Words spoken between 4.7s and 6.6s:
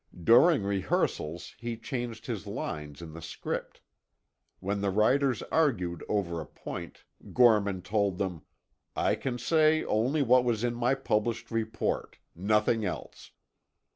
the writers argued over a